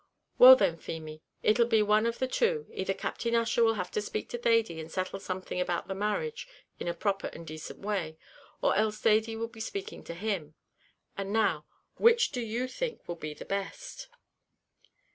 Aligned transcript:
"Well, 0.39 0.55
then, 0.55 0.77
Feemy, 0.77 1.21
it'll 1.43 1.67
be 1.67 1.83
one 1.83 2.07
of 2.07 2.17
the 2.17 2.27
two: 2.27 2.65
either 2.73 2.91
Captain 2.95 3.35
Ussher 3.35 3.63
will 3.63 3.75
have 3.75 3.91
to 3.91 4.01
speak 4.01 4.29
to 4.29 4.39
Thady, 4.39 4.79
and 4.79 4.91
settle 4.91 5.19
something 5.19 5.61
about 5.61 5.87
the 5.87 5.93
marriage 5.93 6.47
in 6.79 6.87
a 6.87 6.95
proper 6.95 7.27
and 7.27 7.45
decent 7.45 7.81
way; 7.81 8.17
or 8.63 8.75
else 8.75 8.97
Thady 8.97 9.35
will 9.35 9.47
be 9.47 9.59
speaking 9.59 10.03
to 10.05 10.15
him. 10.15 10.55
And 11.15 11.31
now, 11.31 11.67
which 11.97 12.31
do 12.31 12.41
you 12.41 12.67
think 12.67 13.07
will 13.07 13.13
be 13.15 13.35
the 13.35 13.45
best?" 13.45 14.07